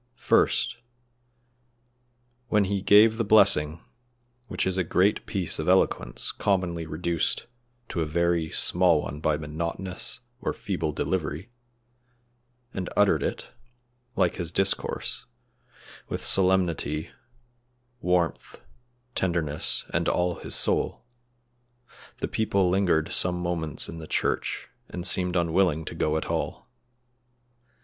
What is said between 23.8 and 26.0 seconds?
in the church and seemed unwilling to